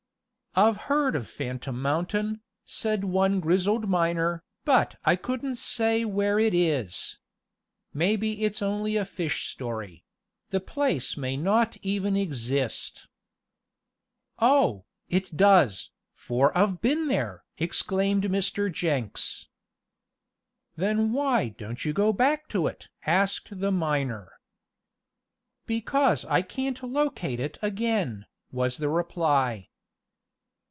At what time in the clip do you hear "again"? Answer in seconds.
27.63-28.25